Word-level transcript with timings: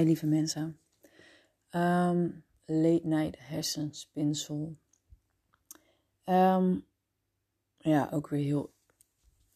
Lieve 0.00 0.26
mensen. 0.26 0.80
Ehm, 1.68 2.30
late 2.64 3.06
night 3.06 3.38
hersenspinsel. 3.38 4.76
Um, 6.24 6.86
ja, 7.78 8.08
ook 8.12 8.28
weer 8.28 8.44
heel 8.44 8.74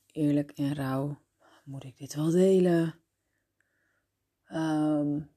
eerlijk 0.06 0.50
en 0.50 0.74
rauw. 0.74 1.20
Moet 1.64 1.84
ik 1.84 1.96
dit 1.96 2.14
wel 2.14 2.30
delen? 2.30 3.00
Um, 4.52 5.30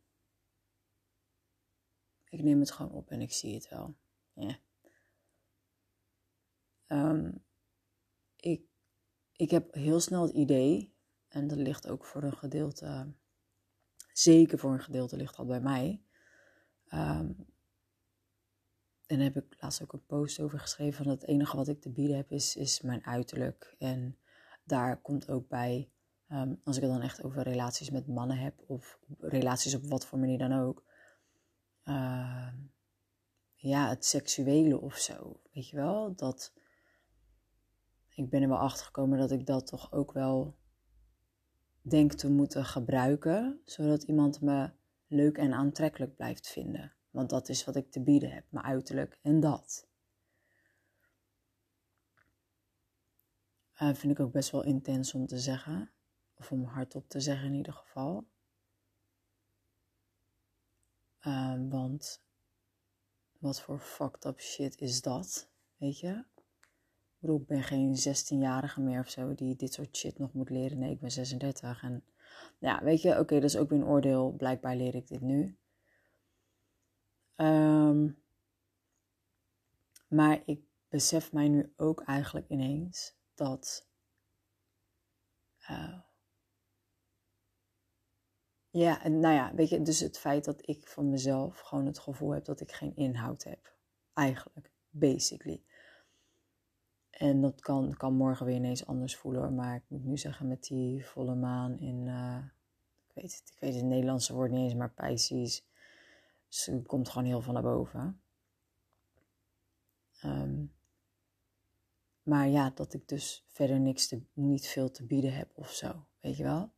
ik 2.29 2.41
neem 2.41 2.59
het 2.59 2.71
gewoon 2.71 2.91
op 2.91 3.11
en 3.11 3.21
ik 3.21 3.31
zie 3.31 3.53
het 3.53 3.69
wel. 3.69 3.95
Yeah. 4.33 4.55
ik, 8.35 8.61
ik 9.35 9.51
heb 9.51 9.73
heel 9.73 9.99
snel 9.99 10.21
het 10.21 10.33
idee, 10.35 10.93
en 11.27 11.47
dat 11.47 11.57
ligt 11.57 11.87
ook 11.87 12.05
voor 12.05 12.23
een 12.23 12.37
gedeelte 12.37 13.13
zeker 14.21 14.59
voor 14.59 14.73
een 14.73 14.81
gedeelte 14.81 15.17
ligt 15.17 15.37
dat 15.37 15.47
bij 15.47 15.61
mij. 15.61 16.01
Um, 16.93 17.47
en 19.09 19.17
daar 19.17 19.33
heb 19.33 19.35
ik 19.35 19.61
laatst 19.61 19.81
ook 19.81 19.93
een 19.93 20.05
post 20.05 20.39
over 20.39 20.59
geschreven. 20.59 21.03
Van 21.03 21.11
het 21.11 21.23
enige 21.23 21.55
wat 21.55 21.67
ik 21.67 21.81
te 21.81 21.89
bieden 21.89 22.15
heb 22.15 22.31
is, 22.31 22.55
is 22.55 22.81
mijn 22.81 23.05
uiterlijk. 23.05 23.75
En 23.77 24.17
daar 24.63 25.01
komt 25.01 25.29
ook 25.29 25.47
bij, 25.47 25.89
ehm, 26.27 26.55
als 26.63 26.75
ik 26.75 26.81
het 26.81 26.91
dan 26.91 27.01
echt 27.01 27.23
over 27.23 27.43
relaties 27.43 27.89
met 27.89 28.07
mannen 28.07 28.37
heb, 28.37 28.63
of 28.67 28.99
relaties 29.19 29.75
op 29.75 29.83
wat 29.83 30.05
voor 30.05 30.19
manier 30.19 30.37
dan 30.37 30.53
ook. 30.53 30.83
Uh, 31.85 32.53
ja, 33.55 33.89
het 33.89 34.05
seksuele 34.05 34.79
of 34.79 34.95
zo. 34.95 35.41
Weet 35.53 35.69
je 35.69 35.75
wel? 35.75 36.15
Dat. 36.15 36.53
Ik 38.09 38.29
ben 38.29 38.41
er 38.41 38.49
wel 38.49 38.57
achter 38.57 38.85
gekomen 38.85 39.19
dat 39.19 39.31
ik 39.31 39.45
dat 39.45 39.67
toch 39.67 39.91
ook 39.91 40.11
wel 40.11 40.57
denk 41.81 42.13
te 42.13 42.29
moeten 42.29 42.65
gebruiken, 42.65 43.61
zodat 43.65 44.03
iemand 44.03 44.41
me 44.41 44.71
leuk 45.07 45.37
en 45.37 45.53
aantrekkelijk 45.53 46.15
blijft 46.15 46.47
vinden. 46.47 46.93
Want 47.09 47.29
dat 47.29 47.49
is 47.49 47.65
wat 47.65 47.75
ik 47.75 47.91
te 47.91 48.01
bieden 48.01 48.31
heb, 48.31 48.45
mijn 48.49 48.65
uiterlijk 48.65 49.19
en 49.21 49.39
dat. 49.39 49.87
Uh, 53.81 53.93
vind 53.93 54.11
ik 54.11 54.19
ook 54.19 54.31
best 54.31 54.51
wel 54.51 54.63
intens 54.63 55.13
om 55.13 55.27
te 55.27 55.39
zeggen, 55.39 55.91
of 56.33 56.51
om 56.51 56.63
hardop 56.63 57.09
te 57.09 57.19
zeggen 57.19 57.47
in 57.47 57.53
ieder 57.53 57.73
geval. 57.73 58.27
Uh, 61.21 61.55
want 61.69 62.23
wat 63.37 63.61
voor 63.61 63.79
fucked 63.79 64.25
up 64.25 64.39
shit 64.39 64.77
is 64.77 65.01
dat, 65.01 65.49
weet 65.77 65.99
je? 65.99 66.25
Ik 67.21 67.47
ben 67.47 67.63
geen 67.63 67.95
16-jarige 67.95 68.81
meer 68.81 68.99
of 68.99 69.09
zo 69.09 69.35
die 69.35 69.55
dit 69.55 69.73
soort 69.73 69.97
shit 69.97 70.19
nog 70.19 70.33
moet 70.33 70.49
leren. 70.49 70.79
Nee, 70.79 70.91
ik 70.91 70.99
ben 70.99 71.11
36. 71.11 71.83
En 71.83 72.03
ja, 72.57 72.83
weet 72.83 73.01
je, 73.01 73.19
oké, 73.19 73.33
dat 73.33 73.43
is 73.43 73.57
ook 73.57 73.69
weer 73.69 73.79
een 73.79 73.87
oordeel. 73.87 74.31
Blijkbaar 74.31 74.75
leer 74.75 74.95
ik 74.95 75.07
dit 75.07 75.21
nu. 75.21 75.57
Um, 77.35 78.17
maar 80.07 80.41
ik 80.45 80.61
besef 80.89 81.31
mij 81.31 81.47
nu 81.47 81.73
ook 81.77 82.01
eigenlijk 82.01 82.49
ineens 82.49 83.15
dat. 83.35 83.87
Uh, 85.69 85.99
ja, 88.69 89.07
nou 89.07 89.35
ja, 89.35 89.55
weet 89.55 89.69
je, 89.69 89.81
dus 89.81 89.99
het 89.99 90.19
feit 90.19 90.45
dat 90.45 90.67
ik 90.67 90.87
van 90.87 91.09
mezelf 91.09 91.59
gewoon 91.59 91.85
het 91.85 91.99
gevoel 91.99 92.31
heb 92.31 92.45
dat 92.45 92.61
ik 92.61 92.71
geen 92.71 92.95
inhoud 92.95 93.43
heb. 93.43 93.73
Eigenlijk, 94.13 94.71
basically. 94.89 95.63
En 97.19 97.41
dat 97.41 97.61
kan, 97.61 97.93
kan 97.97 98.13
morgen 98.13 98.45
weer 98.45 98.55
ineens 98.55 98.85
anders 98.85 99.15
voelen 99.15 99.41
hoor. 99.41 99.51
Maar 99.51 99.75
ik 99.75 99.83
moet 99.87 100.03
nu 100.03 100.17
zeggen 100.17 100.47
met 100.47 100.63
die 100.63 101.05
volle 101.05 101.35
maan 101.35 101.79
in, 101.79 102.05
uh, 102.05 102.43
ik, 103.07 103.13
weet 103.13 103.35
het, 103.35 103.51
ik 103.53 103.59
weet 103.59 103.75
het 103.75 103.83
Nederlandse 103.83 104.33
woord 104.33 104.51
niet 104.51 104.59
eens, 104.59 104.73
maar 104.73 104.93
Pisces. 104.93 105.65
Het 106.49 106.87
komt 106.87 107.09
gewoon 107.09 107.27
heel 107.27 107.41
van 107.41 107.53
naar 107.53 107.63
boven. 107.63 108.21
Um, 110.23 110.73
maar 112.23 112.47
ja, 112.47 112.69
dat 112.69 112.93
ik 112.93 113.07
dus 113.07 113.45
verder 113.47 113.79
niks 113.79 114.07
te, 114.07 114.21
niet 114.33 114.67
veel 114.67 114.91
te 114.91 115.05
bieden 115.05 115.33
heb 115.33 115.51
of 115.53 115.71
zo, 115.71 116.05
weet 116.19 116.37
je 116.37 116.43
wel. 116.43 116.71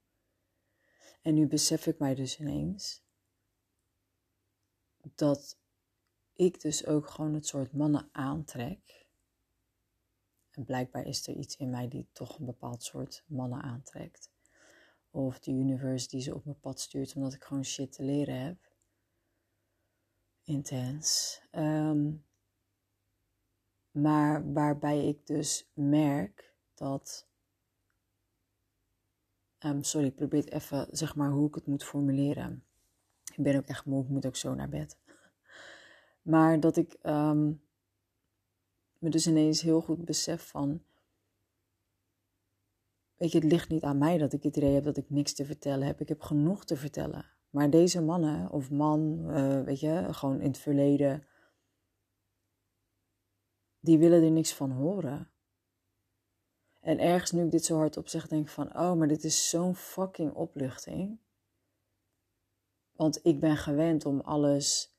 En 1.21 1.33
nu 1.33 1.47
besef 1.47 1.87
ik 1.87 1.99
mij 1.99 2.15
dus 2.15 2.39
ineens 2.39 3.03
dat 5.15 5.57
ik 6.33 6.61
dus 6.61 6.85
ook 6.85 7.09
gewoon 7.09 7.33
het 7.33 7.47
soort 7.47 7.73
mannen 7.73 8.09
aantrek 8.11 9.01
en 10.51 10.65
blijkbaar 10.65 11.05
is 11.05 11.27
er 11.27 11.35
iets 11.35 11.57
in 11.57 11.69
mij 11.69 11.87
die 11.87 12.07
toch 12.11 12.39
een 12.39 12.45
bepaald 12.45 12.83
soort 12.83 13.23
mannen 13.27 13.61
aantrekt. 13.61 14.29
Of 15.11 15.39
de 15.39 15.51
universe 15.51 16.07
die 16.07 16.21
ze 16.21 16.35
op 16.35 16.45
mijn 16.45 16.59
pad 16.59 16.79
stuurt 16.79 17.15
omdat 17.15 17.33
ik 17.33 17.43
gewoon 17.43 17.65
shit 17.65 17.91
te 17.91 18.03
leren 18.03 18.41
heb. 18.41 18.57
Intens. 20.43 21.41
Um, 21.51 22.25
maar 23.91 24.53
waarbij 24.53 25.07
ik 25.07 25.27
dus 25.27 25.69
merk 25.73 26.53
dat. 26.73 27.27
Um, 29.59 29.83
sorry, 29.83 30.07
ik 30.07 30.15
probeer 30.15 30.47
even, 30.47 30.87
zeg 30.91 31.15
maar, 31.15 31.29
hoe 31.29 31.47
ik 31.47 31.55
het 31.55 31.67
moet 31.67 31.83
formuleren. 31.83 32.63
Ik 33.35 33.43
ben 33.43 33.55
ook 33.55 33.65
echt 33.65 33.85
moe, 33.85 34.03
ik 34.03 34.09
moet 34.09 34.25
ook 34.25 34.35
zo 34.35 34.53
naar 34.53 34.69
bed. 34.69 34.97
Maar 36.21 36.59
dat 36.59 36.77
ik 36.77 36.97
um, 37.03 37.61
me 39.01 39.09
dus 39.09 39.27
ineens 39.27 39.61
heel 39.61 39.81
goed 39.81 40.05
besef 40.05 40.47
van. 40.47 40.83
Weet 43.15 43.31
je, 43.31 43.39
het 43.39 43.51
ligt 43.51 43.69
niet 43.69 43.83
aan 43.83 43.97
mij 43.97 44.17
dat 44.17 44.33
ik 44.33 44.43
het 44.43 44.57
idee 44.57 44.73
heb 44.73 44.83
dat 44.83 44.97
ik 44.97 45.09
niks 45.09 45.33
te 45.33 45.45
vertellen 45.45 45.87
heb. 45.87 46.01
Ik 46.01 46.07
heb 46.07 46.21
genoeg 46.21 46.65
te 46.65 46.75
vertellen. 46.75 47.25
Maar 47.49 47.69
deze 47.69 48.01
mannen, 48.01 48.51
of 48.51 48.71
man, 48.71 49.29
uh, 49.29 49.61
weet 49.61 49.79
je, 49.79 50.07
gewoon 50.11 50.41
in 50.41 50.47
het 50.47 50.57
verleden, 50.57 51.27
die 53.79 53.97
willen 53.97 54.23
er 54.23 54.31
niks 54.31 54.53
van 54.53 54.71
horen. 54.71 55.31
En 56.79 56.99
ergens 56.99 57.31
nu 57.31 57.43
ik 57.43 57.51
dit 57.51 57.65
zo 57.65 57.77
hard 57.77 57.97
op 57.97 58.07
zeg, 58.07 58.27
denk 58.27 58.45
ik 58.45 58.51
van, 58.51 58.77
oh, 58.77 58.93
maar 58.93 59.07
dit 59.07 59.23
is 59.23 59.49
zo'n 59.49 59.75
fucking 59.75 60.33
opluchting. 60.33 61.19
Want 62.91 63.19
ik 63.25 63.39
ben 63.39 63.57
gewend 63.57 64.05
om 64.05 64.19
alles 64.19 64.95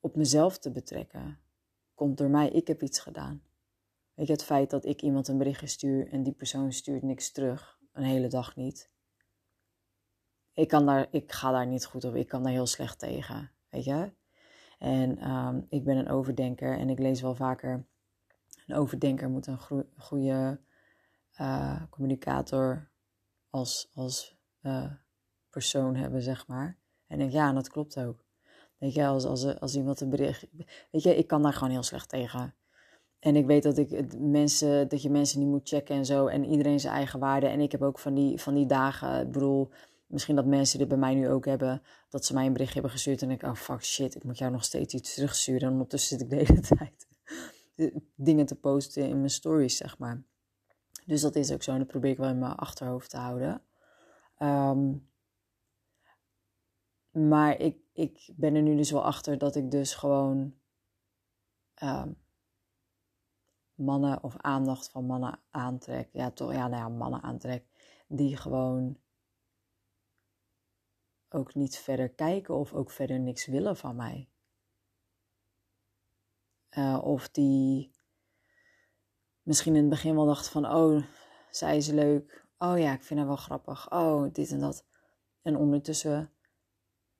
op 0.00 0.16
mezelf 0.16 0.58
te 0.58 0.70
betrekken 0.70 1.43
komt 2.04 2.18
door 2.18 2.30
mij. 2.30 2.48
Ik 2.48 2.66
heb 2.66 2.82
iets 2.82 2.98
gedaan. 2.98 3.42
Weet 4.14 4.26
je, 4.26 4.32
het 4.32 4.44
feit 4.44 4.70
dat 4.70 4.84
ik 4.84 5.02
iemand 5.02 5.28
een 5.28 5.38
berichtje 5.38 5.66
stuur 5.66 6.08
en 6.08 6.22
die 6.22 6.32
persoon 6.32 6.72
stuurt 6.72 7.02
niks 7.02 7.32
terug, 7.32 7.78
een 7.92 8.02
hele 8.02 8.28
dag 8.28 8.56
niet. 8.56 8.90
Ik, 10.52 10.68
kan 10.68 10.86
daar, 10.86 11.06
ik 11.10 11.32
ga 11.32 11.50
daar 11.50 11.66
niet 11.66 11.86
goed 11.86 12.04
op, 12.04 12.14
ik 12.14 12.28
kan 12.28 12.42
daar 12.42 12.52
heel 12.52 12.66
slecht 12.66 12.98
tegen, 12.98 13.50
weet 13.68 13.84
je. 13.84 14.12
En 14.78 15.30
um, 15.30 15.66
ik 15.68 15.84
ben 15.84 15.96
een 15.96 16.08
overdenker 16.08 16.78
en 16.78 16.88
ik 16.88 16.98
lees 16.98 17.20
wel 17.20 17.34
vaker, 17.34 17.86
een 18.66 18.76
overdenker 18.76 19.28
moet 19.28 19.46
een 19.46 19.88
goede 19.96 20.60
uh, 21.40 21.82
communicator 21.90 22.90
als, 23.50 23.90
als 23.94 24.36
uh, 24.62 24.92
persoon 25.50 25.94
hebben, 25.94 26.22
zeg 26.22 26.46
maar. 26.46 26.78
En 27.06 27.14
ik 27.14 27.18
denk, 27.18 27.32
ja, 27.32 27.52
dat 27.52 27.68
klopt 27.68 27.98
ook. 27.98 28.23
Weet 28.84 28.94
je, 28.94 29.06
als, 29.06 29.58
als, 29.60 29.76
iemand 29.76 30.00
een 30.00 30.10
bericht. 30.10 30.46
Weet 30.90 31.02
je, 31.02 31.16
ik 31.16 31.26
kan 31.26 31.42
daar 31.42 31.52
gewoon 31.52 31.70
heel 31.70 31.82
slecht 31.82 32.08
tegen. 32.08 32.54
En 33.18 33.36
ik 33.36 33.46
weet 33.46 33.62
dat, 33.62 33.78
ik 33.78 34.18
mensen, 34.18 34.88
dat 34.88 35.02
je 35.02 35.10
mensen 35.10 35.38
niet 35.38 35.48
moet 35.48 35.68
checken 35.68 35.96
en 35.96 36.04
zo. 36.04 36.26
En 36.26 36.44
iedereen 36.44 36.80
zijn 36.80 36.94
eigen 36.94 37.20
waarde. 37.20 37.46
En 37.46 37.60
ik 37.60 37.72
heb 37.72 37.82
ook 37.82 37.98
van 37.98 38.14
die, 38.14 38.40
van 38.40 38.54
die 38.54 38.66
dagen. 38.66 39.20
Ik 39.20 39.30
bedoel, 39.30 39.70
misschien 40.06 40.36
dat 40.36 40.46
mensen 40.46 40.78
dit 40.78 40.88
bij 40.88 40.96
mij 40.96 41.14
nu 41.14 41.28
ook 41.28 41.44
hebben. 41.44 41.82
Dat 42.08 42.24
ze 42.24 42.34
mij 42.34 42.46
een 42.46 42.52
bericht 42.52 42.72
hebben 42.72 42.90
gestuurd. 42.90 43.22
En 43.22 43.30
ik, 43.30 43.42
oh 43.42 43.54
fuck 43.54 43.84
shit, 43.84 44.14
ik 44.14 44.24
moet 44.24 44.38
jou 44.38 44.52
nog 44.52 44.64
steeds 44.64 44.94
iets 44.94 45.14
terugsturen. 45.14 45.62
En 45.62 45.72
ondertussen 45.72 46.18
zit 46.18 46.20
ik 46.20 46.30
de 46.30 46.44
hele 46.44 46.60
tijd 46.76 47.06
dingen 48.14 48.46
te 48.46 48.54
posten 48.54 49.08
in 49.08 49.16
mijn 49.16 49.30
stories, 49.30 49.76
zeg 49.76 49.98
maar. 49.98 50.22
Dus 51.06 51.20
dat 51.20 51.36
is 51.36 51.52
ook 51.52 51.62
zo. 51.62 51.72
En 51.72 51.78
dat 51.78 51.86
probeer 51.86 52.10
ik 52.10 52.18
wel 52.18 52.28
in 52.28 52.38
mijn 52.38 52.54
achterhoofd 52.54 53.10
te 53.10 53.16
houden. 53.16 53.62
Um, 54.38 55.08
maar 57.10 57.60
ik, 57.60 57.76
ik 57.94 58.32
ben 58.36 58.54
er 58.54 58.62
nu 58.62 58.76
dus 58.76 58.90
wel 58.90 59.04
achter 59.04 59.38
dat 59.38 59.56
ik 59.56 59.70
dus 59.70 59.94
gewoon 59.94 60.54
um, 61.82 62.22
mannen 63.74 64.22
of 64.22 64.36
aandacht 64.36 64.90
van 64.90 65.04
mannen 65.04 65.40
aantrek. 65.50 66.08
Ja, 66.12 66.30
toch, 66.30 66.52
ja, 66.52 66.68
nou 66.68 66.82
ja, 66.82 66.88
mannen 66.88 67.22
aantrek. 67.22 67.64
Die 68.08 68.36
gewoon 68.36 68.98
ook 71.28 71.54
niet 71.54 71.76
verder 71.76 72.08
kijken 72.08 72.54
of 72.54 72.72
ook 72.72 72.90
verder 72.90 73.20
niks 73.20 73.46
willen 73.46 73.76
van 73.76 73.96
mij. 73.96 74.28
Uh, 76.70 77.00
of 77.04 77.28
die 77.28 77.92
misschien 79.42 79.74
in 79.74 79.80
het 79.80 79.90
begin 79.90 80.14
wel 80.14 80.26
dachten 80.26 80.52
van, 80.52 80.66
oh, 80.66 81.02
zij 81.50 81.76
is 81.76 81.88
leuk. 81.88 82.46
Oh 82.58 82.78
ja, 82.78 82.92
ik 82.92 83.02
vind 83.02 83.18
haar 83.18 83.28
wel 83.28 83.36
grappig. 83.36 83.90
Oh, 83.90 84.32
dit 84.32 84.50
en 84.50 84.60
dat. 84.60 84.86
En 85.42 85.56
ondertussen 85.56 86.33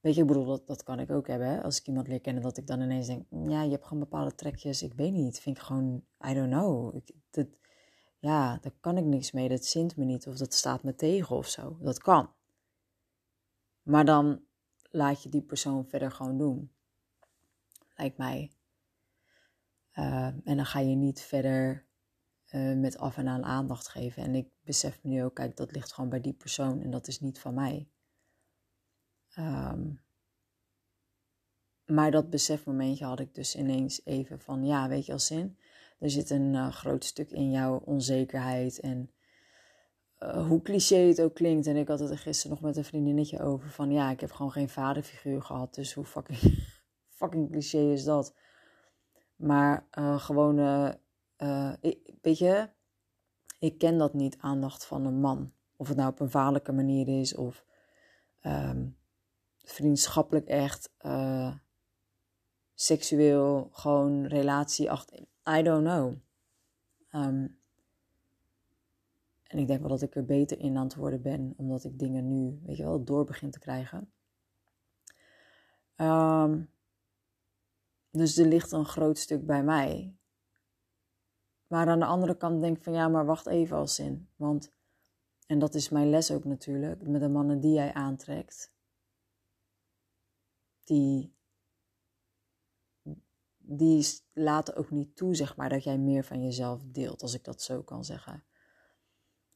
Weet 0.05 0.15
je, 0.15 0.21
ik 0.21 0.27
bedoel, 0.27 0.45
dat, 0.45 0.67
dat 0.67 0.83
kan 0.83 1.01
ik 1.01 1.11
ook 1.11 1.27
hebben. 1.27 1.49
Hè? 1.49 1.63
Als 1.63 1.79
ik 1.79 1.87
iemand 1.87 2.09
leer 2.09 2.21
kennen, 2.21 2.43
dat 2.43 2.57
ik 2.57 2.67
dan 2.67 2.81
ineens 2.81 3.07
denk: 3.07 3.27
ja, 3.31 3.63
je 3.63 3.71
hebt 3.71 3.85
gewoon 3.85 3.99
bepaalde 3.99 4.35
trekjes. 4.35 4.83
Ik 4.83 4.95
weet 4.95 5.13
niet. 5.13 5.41
Vind 5.41 5.57
ik 5.57 5.63
gewoon, 5.63 6.05
I 6.29 6.35
don't 6.35 6.51
know. 6.51 7.01
Dat, 7.31 7.47
ja, 8.19 8.59
daar 8.59 8.73
kan 8.81 8.97
ik 8.97 9.05
niks 9.05 9.33
mee. 9.33 9.49
Dat 9.49 9.65
zint 9.65 9.97
me 9.97 10.05
niet. 10.05 10.27
Of 10.27 10.37
dat 10.37 10.55
staat 10.55 10.83
me 10.83 10.95
tegen 10.95 11.37
of 11.37 11.49
zo. 11.49 11.79
Dat 11.81 11.99
kan. 11.99 12.33
Maar 13.83 14.05
dan 14.05 14.45
laat 14.91 15.23
je 15.23 15.29
die 15.29 15.43
persoon 15.43 15.87
verder 15.87 16.11
gewoon 16.11 16.39
doen. 16.39 16.73
Lijkt 17.97 18.19
mij. 18.19 18.53
Uh, 19.95 20.27
en 20.27 20.57
dan 20.57 20.67
ga 20.67 20.79
je 20.79 20.95
niet 20.95 21.21
verder 21.21 21.87
uh, 22.51 22.77
met 22.77 22.99
af 22.99 23.17
en 23.17 23.29
aan 23.29 23.45
aandacht 23.45 23.89
geven. 23.89 24.23
En 24.23 24.35
ik 24.35 24.49
besef 24.65 25.03
me 25.03 25.11
nu 25.11 25.25
ook, 25.25 25.35
kijk, 25.35 25.57
dat 25.57 25.73
ligt 25.73 25.93
gewoon 25.93 26.11
bij 26.11 26.21
die 26.21 26.35
persoon 26.35 26.81
en 26.81 26.91
dat 26.91 27.09
is 27.09 27.21
niet 27.21 27.39
van 27.39 27.55
mij. 27.55 27.89
Um, 29.39 30.03
maar 31.87 32.11
dat 32.11 32.31
besefmomentje 32.31 33.05
had 33.05 33.21
ik 33.21 33.35
dus 33.35 33.57
ineens 33.57 34.01
even 34.05 34.41
van, 34.41 34.65
ja, 34.65 34.89
weet 34.89 35.07
je 35.07 35.13
als 35.13 35.27
zin, 35.27 35.59
er 35.99 36.11
zit 36.11 36.31
een 36.31 36.55
uh, 36.55 36.73
groot 36.73 37.05
stuk 37.05 37.31
in 37.31 37.51
jouw 37.51 37.79
onzekerheid 37.85 38.81
en 38.81 39.11
uh, 40.19 40.47
hoe 40.47 40.63
cliché 40.63 40.97
het 40.97 41.21
ook 41.21 41.35
klinkt. 41.35 41.67
En 41.67 41.77
ik 41.77 41.89
had 41.89 42.01
het 42.01 42.11
er 42.11 42.19
gisteren 42.19 42.51
nog 42.51 42.61
met 42.61 42.77
een 42.77 42.85
vriendinnetje 42.85 43.41
over 43.41 43.71
van, 43.71 43.91
ja, 43.91 44.11
ik 44.11 44.21
heb 44.21 44.31
gewoon 44.31 44.53
geen 44.53 44.69
vaderfiguur 44.69 45.43
gehad, 45.43 45.75
dus 45.75 45.93
hoe 45.93 46.05
fucking, 46.05 46.39
fucking 47.19 47.51
cliché 47.51 47.93
is 47.93 48.05
dat? 48.05 48.35
Maar 49.37 49.87
uh, 49.99 50.19
gewoon, 50.19 50.57
weet 52.23 52.39
je, 52.39 52.69
ik 53.59 53.79
ken 53.79 53.99
dat 53.99 54.15
niet, 54.15 54.37
aandacht 54.39 54.85
van 54.85 55.07
een 55.07 55.21
man. 55.21 55.53
Of 55.77 55.89
het 55.89 55.97
nou 55.97 56.11
op 56.11 56.21
een 56.21 56.31
vaderlijke 56.31 56.73
manier 56.73 57.21
is 57.21 57.35
of 57.35 57.65
um, 58.43 58.97
vriendschappelijk 59.65 60.47
echt 60.47 60.91
seksueel, 62.75 63.69
gewoon 63.73 64.27
relatie 64.27 64.91
achter. 64.91 65.19
I 65.49 65.63
don't 65.63 65.85
know. 65.85 66.15
Um, 67.13 67.59
en 69.43 69.59
ik 69.59 69.67
denk 69.67 69.81
wel 69.81 69.89
dat 69.89 70.03
ik 70.03 70.17
er 70.17 70.25
beter 70.25 70.59
in 70.59 70.77
aan 70.77 70.85
het 70.85 70.95
worden 70.95 71.23
ben, 71.23 71.55
omdat 71.57 71.85
ik 71.85 71.99
dingen 71.99 72.29
nu, 72.29 72.61
weet 72.65 72.77
je 72.77 72.83
wel, 72.83 73.05
door 73.05 73.25
begin 73.25 73.51
te 73.51 73.59
krijgen. 73.59 74.13
Um, 75.97 76.71
dus 78.11 78.37
er 78.37 78.47
ligt 78.47 78.73
een 78.73 78.85
groot 78.85 79.19
stuk 79.19 79.47
bij 79.47 79.65
mij. 79.65 80.15
Maar 81.67 81.89
aan 81.89 81.99
de 81.99 82.05
andere 82.05 82.37
kant 82.37 82.61
denk 82.61 82.77
ik 82.77 82.83
van 82.83 82.93
ja, 82.93 83.09
maar 83.09 83.27
wacht 83.27 83.47
even 83.47 83.77
als 83.77 83.95
zin. 83.95 84.29
Want, 84.37 84.73
en 85.47 85.59
dat 85.59 85.75
is 85.75 85.89
mijn 85.89 86.11
les 86.11 86.31
ook 86.31 86.45
natuurlijk, 86.45 87.09
met 87.09 87.21
de 87.21 87.29
mannen 87.29 87.61
die 87.61 87.73
jij 87.73 87.93
aantrekt, 87.93 88.74
die 90.85 91.35
die 93.67 94.07
laten 94.33 94.77
ook 94.77 94.91
niet 94.91 95.17
toe, 95.17 95.35
zeg 95.35 95.57
maar, 95.57 95.69
dat 95.69 95.85
jij 95.85 95.99
meer 95.99 96.25
van 96.25 96.43
jezelf 96.43 96.83
deelt, 96.85 97.23
als 97.23 97.35
ik 97.35 97.45
dat 97.45 97.63
zo 97.63 97.83
kan 97.83 98.05
zeggen. 98.05 98.45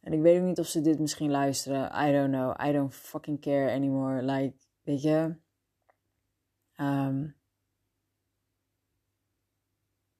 En 0.01 0.13
ik 0.13 0.21
weet 0.21 0.41
ook 0.41 0.47
niet 0.47 0.59
of 0.59 0.67
ze 0.67 0.81
dit 0.81 0.99
misschien 0.99 1.31
luisteren. 1.31 2.09
I 2.09 2.13
don't 2.13 2.33
know. 2.33 2.69
I 2.69 2.73
don't 2.73 2.95
fucking 2.95 3.41
care 3.41 3.73
anymore. 3.73 4.23
Like, 4.23 4.57
weet 4.83 5.03
je. 5.03 5.37
Um, 6.77 7.37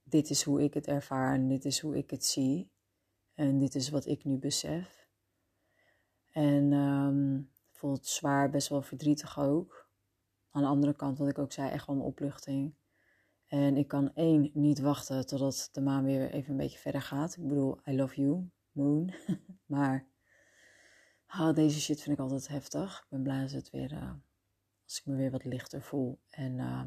dit 0.03 0.31
is 0.31 0.43
hoe 0.43 0.63
ik 0.63 0.75
het 0.75 0.87
ervaar 0.87 1.35
en 1.35 1.49
dit 1.49 1.65
is 1.65 1.81
hoe 1.81 1.97
ik 1.97 2.11
het 2.11 2.25
zie. 2.25 2.73
En 3.35 3.59
dit 3.59 3.75
is 3.75 3.89
wat 3.89 4.07
ik 4.07 4.25
nu 4.25 4.39
besef. 4.39 5.09
En 6.31 6.73
um, 6.73 7.51
voelt 7.71 8.07
zwaar, 8.07 8.51
best 8.51 8.69
wel 8.69 8.83
verdrietig 8.83 9.39
ook. 9.39 9.78
Aan 10.59 10.65
de 10.65 10.71
andere 10.71 10.95
kant, 10.95 11.19
wat 11.19 11.29
ik 11.29 11.39
ook 11.39 11.53
zei, 11.53 11.71
echt 11.71 11.87
wel 11.87 11.97
een 11.97 12.03
opluchting. 12.03 12.75
En 13.47 13.77
ik 13.77 13.89
kan 13.89 14.15
één 14.15 14.51
niet 14.55 14.81
wachten 14.81 15.27
totdat 15.27 15.69
de 15.73 15.81
maan 15.81 16.05
weer 16.05 16.31
even 16.31 16.51
een 16.51 16.57
beetje 16.57 16.79
verder 16.79 17.03
gaat. 17.03 17.37
Ik 17.37 17.49
bedoel, 17.49 17.79
I 17.87 17.97
love 17.97 18.21
you, 18.21 18.51
moon. 18.73 19.15
maar 19.67 20.07
oh, 21.29 21.55
deze 21.55 21.81
shit 21.81 22.03
vind 22.03 22.17
ik 22.17 22.23
altijd 22.23 22.49
heftig. 22.49 22.99
Ik 22.99 23.07
ben 23.09 23.23
blij 23.23 23.41
dat 23.41 23.51
het 23.51 23.71
weer, 23.71 23.93
uh, 23.93 24.11
als 24.85 24.99
ik 24.99 25.07
me 25.07 25.17
weer 25.17 25.31
wat 25.31 25.45
lichter 25.45 25.83
voel. 25.83 26.19
En 26.31 26.59
uh, 26.59 26.83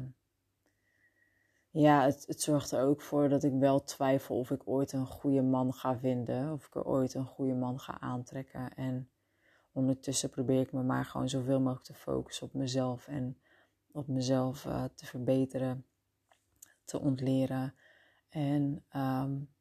ja, 1.70 2.04
het, 2.04 2.24
het 2.26 2.40
zorgt 2.40 2.70
er 2.70 2.82
ook 2.82 3.00
voor 3.00 3.28
dat 3.28 3.42
ik 3.42 3.52
wel 3.52 3.84
twijfel 3.84 4.38
of 4.38 4.50
ik 4.50 4.68
ooit 4.68 4.92
een 4.92 5.06
goede 5.06 5.42
man 5.42 5.72
ga 5.72 5.98
vinden. 5.98 6.52
Of 6.52 6.66
ik 6.66 6.74
er 6.74 6.84
ooit 6.84 7.14
een 7.14 7.26
goede 7.26 7.54
man 7.54 7.78
ga 7.80 8.00
aantrekken. 8.00 8.74
En 8.74 9.10
ondertussen 9.72 10.30
probeer 10.30 10.60
ik 10.60 10.72
me 10.72 10.82
maar 10.82 11.04
gewoon 11.04 11.28
zoveel 11.28 11.60
mogelijk 11.60 11.84
te 11.84 11.94
focussen 11.94 12.46
op 12.46 12.54
mezelf. 12.54 13.08
En 13.08 13.36
op 13.92 14.06
mezelf 14.06 14.64
uh, 14.64 14.84
te 14.94 15.06
verbeteren 15.06 15.86
te 16.84 17.00
ontleren. 17.00 17.74
En 18.28 18.84
um, 18.96 19.54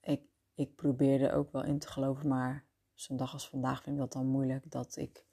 ik, 0.00 0.22
ik 0.54 0.74
probeerde 0.74 1.32
ook 1.32 1.52
wel 1.52 1.64
in 1.64 1.78
te 1.78 1.88
geloven, 1.88 2.28
maar 2.28 2.64
zo'n 2.94 3.16
dag 3.16 3.32
als 3.32 3.48
vandaag 3.48 3.82
vind 3.82 3.96
ik 3.96 4.02
dat 4.02 4.12
dan 4.12 4.26
moeilijk 4.26 4.70
dat 4.70 4.96
ik 4.96 5.24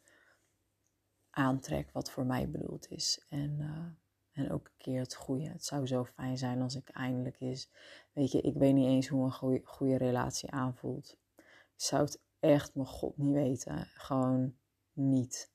aantrek 1.29 1.91
wat 1.91 2.11
voor 2.11 2.25
mij 2.25 2.49
bedoeld 2.49 2.91
is. 2.91 3.25
En, 3.29 3.59
uh, 3.59 4.43
en 4.43 4.51
ook 4.51 4.67
een 4.67 4.77
keer 4.77 4.99
het 4.99 5.15
goede. 5.15 5.49
Het 5.49 5.65
zou 5.65 5.87
zo 5.87 6.05
fijn 6.05 6.37
zijn 6.37 6.61
als 6.61 6.75
ik 6.75 6.89
eindelijk 6.89 7.39
is. 7.39 7.69
Weet 8.13 8.31
je, 8.31 8.41
ik 8.41 8.53
weet 8.53 8.73
niet 8.73 8.87
eens 8.87 9.07
hoe 9.07 9.23
een 9.23 9.33
goede, 9.33 9.61
goede 9.63 9.97
relatie 9.97 10.51
aanvoelt. 10.51 11.17
Ik 11.35 11.83
zou 11.83 12.03
het 12.03 12.21
echt, 12.39 12.75
mijn 12.75 12.87
god, 12.87 13.17
niet 13.17 13.33
weten. 13.33 13.85
Gewoon 13.85 14.55
niet. 14.93 15.51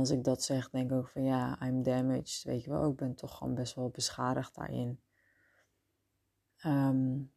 Als 0.00 0.10
ik 0.10 0.24
dat 0.24 0.42
zeg, 0.42 0.70
denk 0.70 0.90
ik 0.90 0.96
ook 0.96 1.08
van 1.08 1.24
ja, 1.24 1.62
I'm 1.62 1.82
damaged. 1.82 2.42
Weet 2.42 2.64
je 2.64 2.70
wel, 2.70 2.90
ik 2.90 2.96
ben 2.96 3.14
toch 3.14 3.36
gewoon 3.36 3.54
best 3.54 3.74
wel 3.74 3.88
beschadigd 3.88 4.54
daarin. 4.54 5.00
Um, 6.64 7.32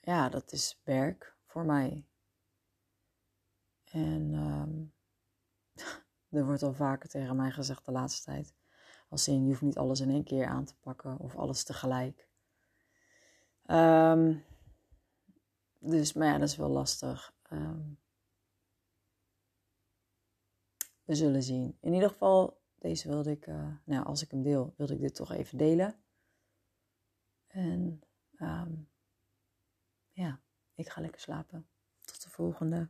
ja, 0.00 0.28
dat 0.28 0.52
is 0.52 0.80
werk 0.84 1.36
voor 1.46 1.64
mij. 1.64 2.06
En 3.84 4.32
um, 4.34 4.92
er 6.38 6.46
wordt 6.46 6.62
al 6.62 6.74
vaker 6.74 7.08
tegen 7.08 7.36
mij 7.36 7.50
gezegd 7.50 7.84
de 7.84 7.92
laatste 7.92 8.24
tijd. 8.24 8.54
Als 9.08 9.28
in, 9.28 9.42
je 9.42 9.48
hoeft 9.48 9.62
niet 9.62 9.78
alles 9.78 10.00
in 10.00 10.10
één 10.10 10.24
keer 10.24 10.46
aan 10.46 10.64
te 10.64 10.76
pakken 10.80 11.18
of 11.18 11.36
alles 11.36 11.64
tegelijk. 11.64 12.28
Um, 13.66 14.44
dus, 15.78 16.12
maar 16.12 16.26
ja, 16.26 16.38
dat 16.38 16.48
is 16.48 16.56
wel 16.56 16.68
lastig. 16.68 17.34
Um, 17.52 17.98
we 21.04 21.14
zullen 21.14 21.42
zien. 21.42 21.78
In 21.80 21.92
ieder 21.92 22.08
geval, 22.08 22.62
deze 22.78 23.08
wilde 23.08 23.30
ik, 23.30 23.46
uh, 23.46 23.76
nou 23.84 24.04
als 24.04 24.22
ik 24.22 24.30
hem 24.30 24.42
deel, 24.42 24.74
wilde 24.76 24.94
ik 24.94 25.00
dit 25.00 25.14
toch 25.14 25.32
even 25.32 25.58
delen. 25.58 25.94
En 27.46 28.02
um, 28.38 28.88
ja, 30.10 30.40
ik 30.74 30.88
ga 30.88 31.00
lekker 31.00 31.20
slapen. 31.20 31.68
Tot 32.04 32.22
de 32.22 32.30
volgende. 32.30 32.88